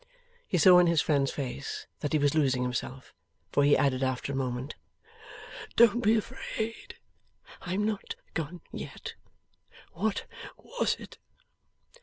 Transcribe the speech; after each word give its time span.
He 0.47 0.57
saw 0.57 0.79
in 0.79 0.87
his 0.87 0.99
friend's 0.99 1.29
face 1.29 1.85
that 1.99 2.11
he 2.11 2.17
was 2.17 2.33
losing 2.33 2.63
himself; 2.63 3.13
for 3.51 3.63
he 3.63 3.77
added 3.77 4.01
after 4.01 4.33
a 4.33 4.35
moment: 4.35 4.73
'Don't 5.75 6.01
be 6.01 6.15
afraid 6.17 6.95
I 7.61 7.75
am 7.75 7.85
not 7.85 8.15
gone 8.33 8.61
yet. 8.73 9.13
What 9.93 10.25
was 10.57 10.95
it? 10.97 11.19